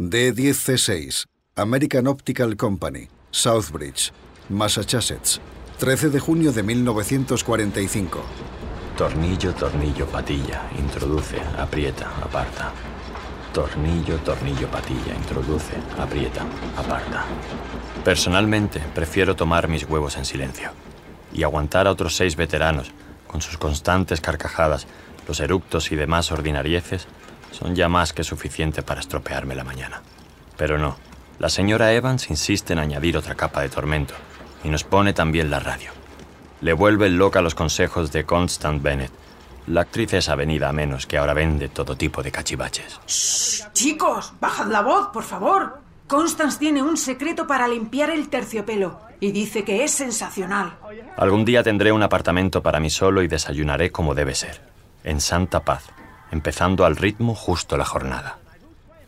[0.00, 4.10] D10C6, American Optical Company, Southbridge,
[4.48, 5.40] Massachusetts,
[5.78, 8.20] 13 de junio de 1945.
[8.96, 10.68] Tornillo, tornillo, patilla.
[10.80, 12.72] Introduce, aprieta, aparta.
[13.52, 15.14] Tornillo, tornillo, patilla.
[15.14, 16.44] Introduce, aprieta,
[16.76, 17.24] aparta.
[18.04, 20.72] Personalmente, prefiero tomar mis huevos en silencio
[21.32, 22.90] y aguantar a otros seis veteranos
[23.28, 24.88] con sus constantes carcajadas,
[25.28, 27.06] los eructos y demás ordinarieces
[27.54, 30.02] son ya más que suficiente para estropearme la mañana.
[30.56, 30.96] Pero no,
[31.38, 34.14] la señora Evans insiste en añadir otra capa de tormento
[34.62, 35.90] y nos pone también la radio.
[36.60, 39.10] Le vuelve loca los consejos de Constant Bennett.
[39.66, 43.00] La actriz es avenida a menos que ahora vende todo tipo de cachivaches.
[43.06, 45.80] Shh, chicos, bajad la voz, por favor.
[46.06, 50.76] Constance tiene un secreto para limpiar el terciopelo y dice que es sensacional.
[51.16, 54.60] Algún día tendré un apartamento para mí solo y desayunaré como debe ser,
[55.02, 55.84] en santa paz,
[56.30, 58.38] empezando al ritmo justo la jornada.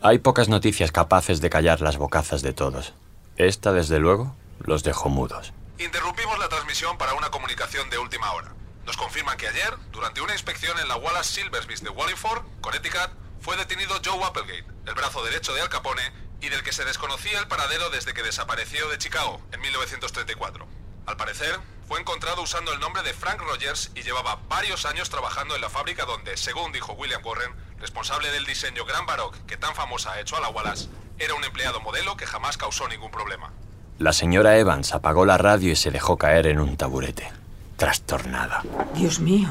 [0.01, 2.93] Hay pocas noticias capaces de callar las bocazas de todos.
[3.35, 5.53] Esta, desde luego, los dejó mudos.
[5.79, 8.53] Interrumpimos la transmisión para una comunicación de última hora.
[8.85, 13.57] Nos confirman que ayer, durante una inspección en la Wallace Silversmith de Wallingford, Connecticut, fue
[13.57, 16.01] detenido Joe Applegate, el brazo derecho de Al Capone
[16.41, 20.67] y del que se desconocía el paradero desde que desapareció de Chicago en 1934.
[21.05, 25.55] Al parecer, fue encontrado usando el nombre de Frank Rogers y llevaba varios años trabajando
[25.55, 29.73] en la fábrica donde, según dijo William Warren, responsable del diseño Gran Baroque que tan
[29.73, 33.51] famosa ha hecho a la Wallace, era un empleado modelo que jamás causó ningún problema.
[33.99, 37.31] La señora Evans apagó la radio y se dejó caer en un taburete,
[37.77, 38.63] trastornada.
[38.93, 39.49] Dios mío.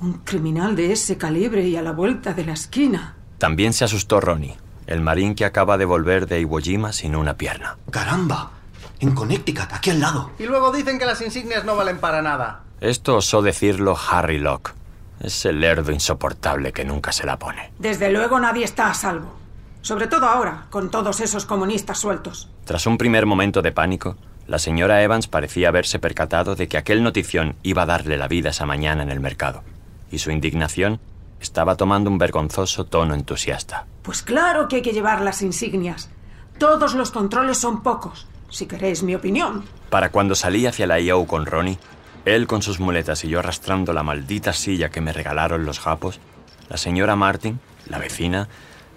[0.00, 3.16] Un criminal de ese calibre y a la vuelta de la esquina.
[3.38, 7.38] También se asustó Ronnie, el marín que acaba de volver de Iwo Jima sin una
[7.38, 7.78] pierna.
[7.90, 8.52] ¡Caramba!
[9.00, 10.30] En Connecticut, aquí al lado.
[10.38, 12.62] Y luego dicen que las insignias no valen para nada.
[12.80, 14.72] Esto osó decirlo Harry Locke.
[15.20, 17.72] Ese lerdo insoportable que nunca se la pone.
[17.78, 19.34] Desde luego nadie está a salvo.
[19.82, 22.50] Sobre todo ahora, con todos esos comunistas sueltos.
[22.64, 27.02] Tras un primer momento de pánico, la señora Evans parecía haberse percatado de que aquel
[27.02, 29.62] notición iba a darle la vida esa mañana en el mercado.
[30.10, 31.00] Y su indignación
[31.40, 33.86] estaba tomando un vergonzoso tono entusiasta.
[34.02, 36.10] Pues claro que hay que llevar las insignias.
[36.58, 39.64] Todos los controles son pocos, si queréis mi opinión.
[39.90, 41.78] Para cuando salí hacia la IO con Ronnie,
[42.24, 46.20] él con sus muletas y yo arrastrando la maldita silla que me regalaron los japos,
[46.68, 48.48] la señora Martin, la vecina,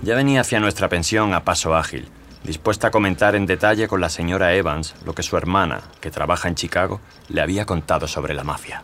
[0.02, 2.08] ya venía hacia nuestra pensión a paso ágil,
[2.44, 6.48] dispuesta a comentar en detalle con la señora Evans lo que su hermana, que trabaja
[6.48, 8.84] en Chicago, le había contado sobre la mafia.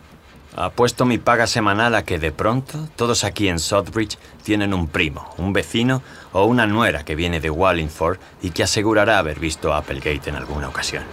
[0.57, 5.29] Apuesto mi paga semanal a que de pronto todos aquí en Southbridge tienen un primo,
[5.37, 6.01] un vecino
[6.31, 10.37] o una nuera que viene de Wallingford y que asegurará haber visto a Applegate en
[10.37, 11.03] alguna ocasión.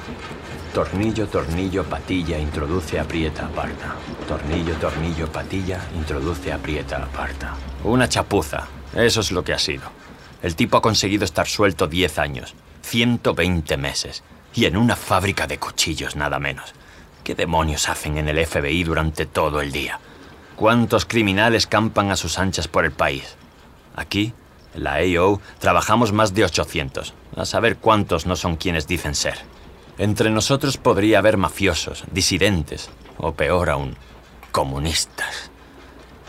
[0.72, 3.96] Tornillo, tornillo, patilla, introduce, aprieta, aparta.
[4.28, 7.56] Tornillo, tornillo, patilla, introduce, aprieta, aparta.
[7.82, 9.82] Una chapuza, eso es lo que ha sido.
[10.40, 14.22] El tipo ha conseguido estar suelto 10 años, 120 meses,
[14.54, 16.74] y en una fábrica de cuchillos nada menos.
[17.24, 20.00] ¿Qué demonios hacen en el FBI durante todo el día?
[20.56, 23.36] ¿Cuántos criminales campan a sus anchas por el país?
[23.94, 24.32] Aquí,
[24.74, 29.38] en la AO, trabajamos más de 800, a saber cuántos no son quienes dicen ser.
[29.98, 33.94] Entre nosotros podría haber mafiosos, disidentes, o peor aún,
[34.50, 35.50] comunistas.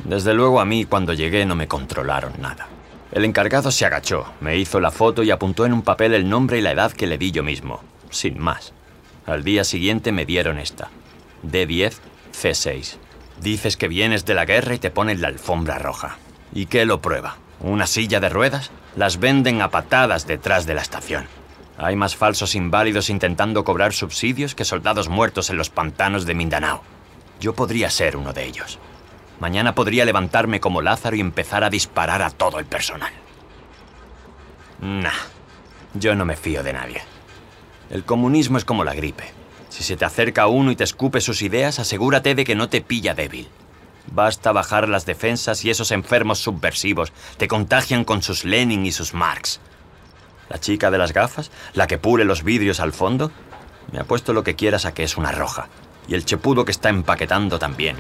[0.04, 2.68] Desde luego a mí cuando llegué no me controlaron nada.
[3.12, 6.60] El encargado se agachó, me hizo la foto y apuntó en un papel el nombre
[6.60, 8.74] y la edad que le di yo mismo, sin más.
[9.25, 10.89] Al día siguiente me dieron esta.
[11.45, 11.95] D10,
[12.34, 12.97] C6.
[13.41, 16.17] Dices que vienes de la guerra y te ponen la alfombra roja.
[16.53, 17.38] ¿Y qué lo prueba?
[17.59, 18.72] ¿Una silla de ruedas?
[18.95, 21.28] Las venden a patadas detrás de la estación.
[21.78, 26.83] Hay más falsos inválidos intentando cobrar subsidios que soldados muertos en los pantanos de Mindanao.
[27.39, 28.78] Yo podría ser uno de ellos.
[29.39, 33.12] Mañana podría levantarme como Lázaro y empezar a disparar a todo el personal.
[34.81, 35.09] Nah,
[35.94, 37.01] yo no me fío de nadie.
[37.94, 39.26] El comunismo es como la gripe.
[39.70, 42.81] Si se te acerca uno y te escupe sus ideas, asegúrate de que no te
[42.81, 43.48] pilla débil.
[44.12, 49.14] Basta bajar las defensas y esos enfermos subversivos te contagian con sus Lenin y sus
[49.14, 49.59] Marx.
[50.50, 53.31] La chica de las gafas, la que pule los vidrios al fondo,
[53.92, 55.68] me apuesto lo que quieras a que es una roja.
[56.07, 57.98] Y el chepudo que está empaquetando también.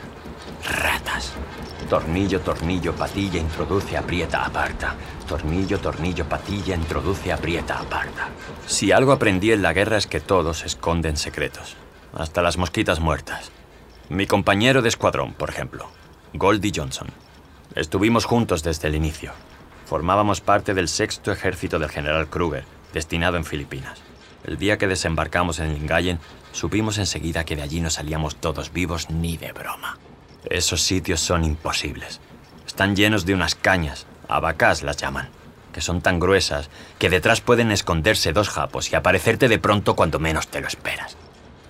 [0.67, 1.33] Ratas.
[1.83, 4.95] Tornillo, tornillo, patilla, introduce, aprieta, aparta.
[5.27, 8.29] Tornillo, tornillo, patilla, introduce, aprieta, aparta.
[8.65, 11.75] Si algo aprendí en la guerra es que todos esconden secretos.
[12.13, 13.51] Hasta las mosquitas muertas.
[14.09, 15.87] Mi compañero de escuadrón, por ejemplo,
[16.33, 17.07] Goldie Johnson.
[17.75, 19.31] Estuvimos juntos desde el inicio.
[19.85, 23.99] Formábamos parte del sexto ejército del general Kruger, destinado en Filipinas.
[24.43, 26.19] El día que desembarcamos en Lingayen,
[26.51, 29.97] supimos enseguida que de allí no salíamos todos vivos ni de broma.
[30.49, 32.19] Esos sitios son imposibles.
[32.67, 35.29] Están llenos de unas cañas, abacás las llaman.
[35.71, 36.69] que son tan gruesas
[36.99, 41.17] que detrás pueden esconderse dos japos y aparecerte de pronto cuando menos te lo esperas.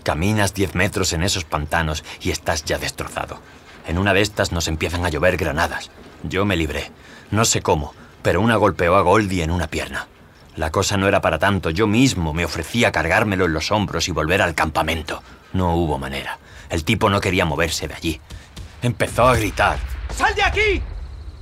[0.04, 3.40] Caminas 10 metros en esos pantanos y estás ya destrozado.
[3.88, 5.90] En una de estas nos empiezan a llover granadas.
[6.24, 6.92] Yo me libré.
[7.32, 10.08] No sé cómo, pero una golpeó a Goldie en una pierna.
[10.58, 11.70] La cosa no era para tanto.
[11.70, 15.24] Yo mismo me ofrecía cargármelo en los hombros y volver al campamento.
[15.54, 16.40] No hubo manera.
[16.70, 18.22] El tipo no quería moverse de allí.
[18.84, 19.80] Empezó a gritar.
[20.14, 20.82] ¡Sal de aquí!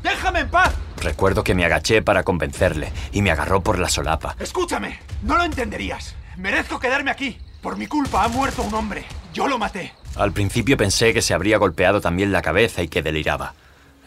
[0.03, 0.73] ¡Déjame en paz!
[0.97, 4.35] Recuerdo que me agaché para convencerle y me agarró por la solapa.
[4.39, 6.15] Escúchame, no lo entenderías.
[6.37, 7.39] Merezco quedarme aquí.
[7.61, 9.05] Por mi culpa ha muerto un hombre.
[9.33, 9.91] Yo lo maté.
[10.15, 13.55] Al principio pensé que se habría golpeado también la cabeza y que deliraba.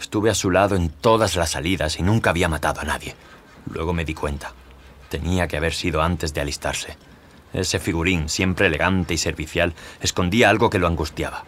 [0.01, 3.17] Estuve a su lado en todas las salidas y nunca había matado a nadie.
[3.69, 4.53] Luego me di cuenta.
[5.09, 6.97] Tenía que haber sido antes de alistarse.
[7.53, 11.45] Ese figurín, siempre elegante y servicial, escondía algo que lo angustiaba.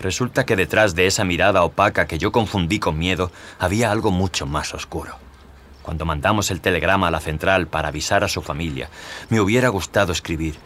[0.00, 4.46] Resulta que detrás de esa mirada opaca que yo confundí con miedo, había algo mucho
[4.46, 5.16] más oscuro.
[5.82, 8.88] Cuando mandamos el telegrama a la central para avisar a su familia,
[9.28, 10.56] me hubiera gustado escribir,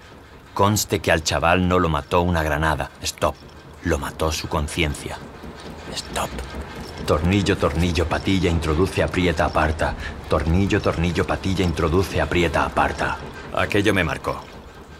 [0.58, 2.90] Conste que al chaval no lo mató una granada.
[3.00, 3.36] Stop.
[3.84, 5.16] Lo mató su conciencia.
[5.94, 6.30] Stop.
[7.06, 9.94] Tornillo, tornillo, patilla, introduce, aprieta, aparta.
[10.28, 13.18] Tornillo, tornillo, patilla, introduce, aprieta, aparta.
[13.54, 14.42] Aquello me marcó.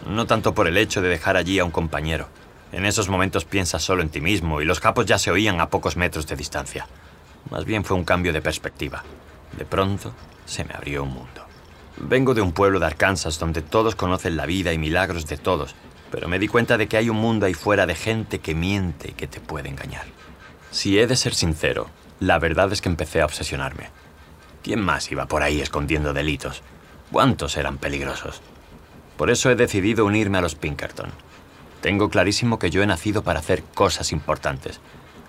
[0.07, 2.29] No tanto por el hecho de dejar allí a un compañero.
[2.71, 5.69] En esos momentos piensas solo en ti mismo y los capos ya se oían a
[5.69, 6.87] pocos metros de distancia.
[7.49, 9.03] Más bien fue un cambio de perspectiva.
[9.57, 10.13] De pronto
[10.45, 11.45] se me abrió un mundo.
[11.97, 15.75] Vengo de un pueblo de Arkansas donde todos conocen la vida y milagros de todos,
[16.11, 19.11] pero me di cuenta de que hay un mundo ahí fuera de gente que miente
[19.11, 20.05] y que te puede engañar.
[20.71, 21.89] Si he de ser sincero,
[22.19, 23.89] la verdad es que empecé a obsesionarme.
[24.63, 26.61] ¿Quién más iba por ahí escondiendo delitos?
[27.11, 28.41] ¿Cuántos eran peligrosos?
[29.17, 31.11] Por eso he decidido unirme a los Pinkerton.
[31.81, 34.79] Tengo clarísimo que yo he nacido para hacer cosas importantes.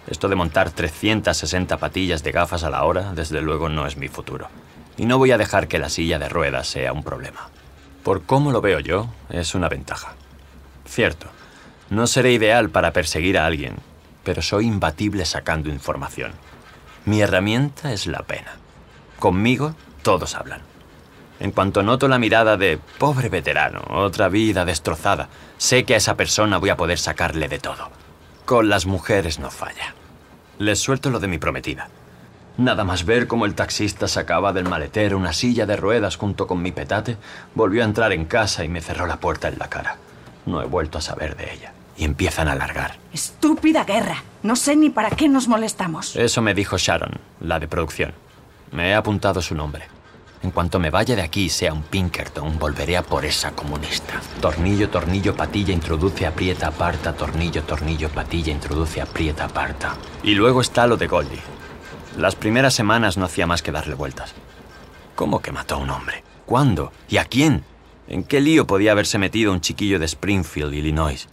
[0.07, 4.09] Esto de montar 360 patillas de gafas a la hora, desde luego, no es mi
[4.09, 4.49] futuro
[5.01, 7.49] y no voy a dejar que la silla de ruedas sea un problema.
[8.03, 10.13] Por cómo lo veo yo, es una ventaja.
[10.87, 11.27] Cierto,
[11.89, 13.77] no seré ideal para perseguir a alguien,
[14.25, 16.33] pero soy imbatible sacando información.
[17.07, 18.53] Mi herramienta es la pena.
[19.19, 20.70] Conmigo todos hablan.
[21.41, 26.15] En cuanto noto la mirada de pobre veterano, otra vida destrozada, sé que a esa
[26.15, 27.89] persona voy a poder sacarle de todo.
[28.45, 29.95] Con las mujeres no falla.
[30.59, 31.89] Les suelto lo de mi prometida.
[32.59, 36.61] Nada más ver cómo el taxista sacaba del maletero una silla de ruedas junto con
[36.61, 37.17] mi petate,
[37.55, 39.97] volvió a entrar en casa y me cerró la puerta en la cara.
[40.45, 41.73] No he vuelto a saber de ella.
[41.97, 42.97] Y empiezan a largar.
[43.15, 44.23] Estúpida guerra.
[44.43, 46.17] No sé ni para qué nos molestamos.
[46.17, 48.13] Eso me dijo Sharon, la de producción.
[48.73, 49.87] Me he apuntado su nombre.
[50.43, 54.23] En cuanto me vaya de aquí sea un Pinkerton, volveré a por esa comunista.
[54.41, 57.13] Tornillo, tornillo, patilla, introduce, aprieta, aparta.
[57.13, 59.97] Tornillo, tornillo, patilla, introduce, aprieta, aparta.
[60.23, 61.43] Y luego está lo de Goldie.
[62.17, 64.35] Las primeras semanas no hacía más que darle vueltas.
[65.15, 66.25] ¿Cómo que mató a un hombre?
[66.47, 66.91] ¿Cuándo?
[67.11, 67.63] ¿Y a quién?
[68.09, 71.29] ¿En qué lío podía haberse metido un chiquillo de Springfield, Illinois?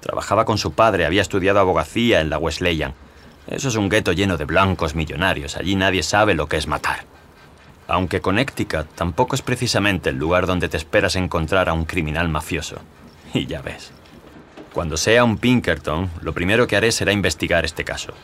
[0.00, 2.94] Trabajaba con su padre, había estudiado abogacía en la Wesleyan.
[3.46, 5.56] Eso es un gueto lleno de blancos millonarios.
[5.56, 7.11] Allí nadie sabe lo que es matar.
[7.92, 12.76] Aunque Connecticut tampoco es precisamente el lugar donde te esperas encontrar a un criminal mafioso.
[13.34, 13.90] Y ya ves.
[14.72, 18.14] Cuando sea un Pinkerton, lo primero que haré será investigar este caso.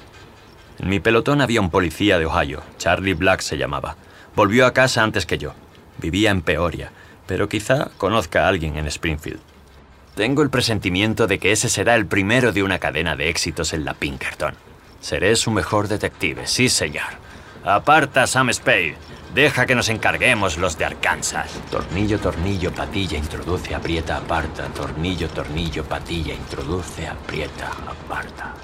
[0.79, 3.97] En mi pelotón había un policía de Ohio, Charlie Black se llamaba.
[4.35, 5.53] Volvió a casa antes que yo.
[5.99, 6.91] Vivía en Peoria,
[7.27, 9.41] pero quizá conozca a alguien en Springfield.
[10.15, 13.85] Tengo el presentimiento de que ese será el primero de una cadena de éxitos en
[13.85, 14.55] la Pinkerton.
[15.03, 17.29] Seré su mejor detective, sí señor.
[17.65, 18.97] Aparta, Sam Spade.
[19.35, 21.51] Deja que nos encarguemos los de Arkansas.
[21.71, 24.69] Tornillo, tornillo, patilla, introduce, aprieta, aparta.
[24.69, 28.55] Tornillo, tornillo, patilla, introduce, aprieta, aparta.